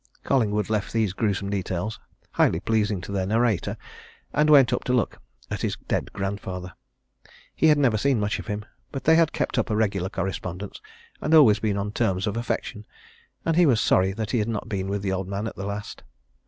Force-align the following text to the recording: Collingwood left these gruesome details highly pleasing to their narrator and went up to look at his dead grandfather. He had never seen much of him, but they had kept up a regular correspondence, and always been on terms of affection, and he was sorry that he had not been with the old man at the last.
Collingwood 0.23 0.67
left 0.71 0.91
these 0.93 1.13
gruesome 1.13 1.51
details 1.51 1.99
highly 2.31 2.59
pleasing 2.59 3.01
to 3.01 3.11
their 3.11 3.27
narrator 3.27 3.77
and 4.33 4.49
went 4.49 4.73
up 4.73 4.83
to 4.85 4.93
look 4.93 5.21
at 5.51 5.61
his 5.61 5.77
dead 5.87 6.11
grandfather. 6.11 6.73
He 7.55 7.67
had 7.67 7.77
never 7.77 7.99
seen 7.99 8.19
much 8.19 8.39
of 8.39 8.47
him, 8.47 8.65
but 8.91 9.03
they 9.03 9.13
had 9.15 9.31
kept 9.31 9.59
up 9.59 9.69
a 9.69 9.75
regular 9.75 10.09
correspondence, 10.09 10.81
and 11.21 11.35
always 11.35 11.59
been 11.59 11.77
on 11.77 11.91
terms 11.91 12.25
of 12.25 12.35
affection, 12.35 12.87
and 13.45 13.55
he 13.55 13.67
was 13.67 13.79
sorry 13.79 14.11
that 14.13 14.31
he 14.31 14.39
had 14.39 14.49
not 14.49 14.67
been 14.67 14.87
with 14.87 15.03
the 15.03 15.11
old 15.11 15.27
man 15.27 15.45
at 15.45 15.55
the 15.55 15.67
last. 15.67 16.01